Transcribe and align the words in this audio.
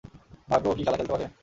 ভাগ্য 0.47 0.65
ও 0.67 0.73
কি 0.73 0.83
খেলা 0.83 0.97
খেলতে 0.97 1.13
পারে। 1.13 1.25